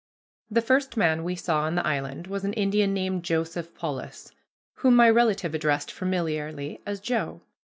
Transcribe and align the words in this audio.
The 0.49 0.63
first 0.63 0.97
man 0.97 1.23
we 1.23 1.35
saw 1.35 1.59
on 1.61 1.75
the 1.75 1.85
island 1.85 2.25
was 2.25 2.43
an 2.43 2.53
Indian 2.53 2.91
named 2.91 3.23
Joseph 3.23 3.75
Polis, 3.75 4.31
whom 4.77 4.95
my 4.95 5.07
relative 5.07 5.53
addressed 5.53 5.91
familiarly 5.91 6.81
as 6.87 6.99
"Joe." 6.99 7.41